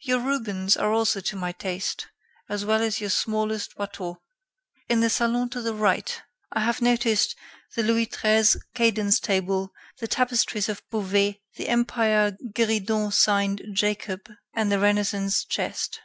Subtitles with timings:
[0.00, 2.06] Your Rubens are also to my taste,
[2.48, 4.22] as well as your smallest Watteau.
[4.88, 7.34] In the salon to the right, I have noticed
[7.74, 14.70] the Louis XIII cadence table, the tapestries of Beauvais, the Empire gueridon signed 'Jacob,' and
[14.70, 15.98] the Renaissance chest.